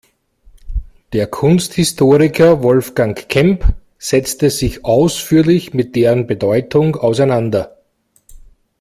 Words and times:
Der 1.13 1.27
Kunsthistoriker 1.27 2.63
Wolfgang 2.63 3.29
Kemp 3.29 3.71
setzte 3.99 4.49
sich 4.49 4.83
ausführlich 4.83 5.75
mit 5.75 5.95
deren 5.95 6.25
Bedeutung 6.25 6.95
auseinander. 6.95 7.77